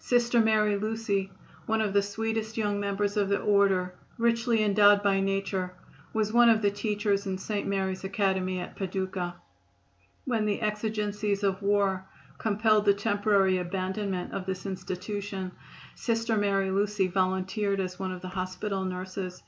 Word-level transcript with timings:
Sister 0.00 0.40
Mary 0.40 0.76
Lucy, 0.76 1.30
one 1.66 1.80
of 1.80 1.92
the 1.92 2.02
sweetest 2.02 2.56
young 2.56 2.80
members 2.80 3.16
of 3.16 3.28
the 3.28 3.38
Order, 3.38 3.94
richly 4.18 4.60
endowed 4.64 5.04
by 5.04 5.20
nature, 5.20 5.72
was 6.12 6.32
one 6.32 6.48
of 6.50 6.62
the 6.62 6.70
teachers 6.72 7.28
in 7.28 7.38
St. 7.38 7.64
Mary's 7.64 8.02
Academy, 8.02 8.58
at 8.58 8.74
Paducah. 8.74 9.36
When 10.24 10.46
the 10.46 10.62
exigencies 10.62 11.44
of 11.44 11.62
war 11.62 12.04
compelled 12.38 12.86
the 12.86 12.92
temporary 12.92 13.58
abandonment 13.58 14.32
of 14.32 14.46
this 14.46 14.66
institution, 14.66 15.52
Sister 15.94 16.36
Mary 16.36 16.72
Lucy 16.72 17.06
volunteered 17.06 17.78
as 17.78 18.00
one 18.00 18.10
of 18.10 18.20
the 18.20 18.30
hospital 18.30 18.84
nurses. 18.84 19.44